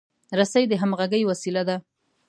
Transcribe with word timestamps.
رسۍ 0.39 0.63
د 0.67 0.73
همغږۍ 0.81 1.21
وسیله 1.25 1.61
ده. 1.69 1.77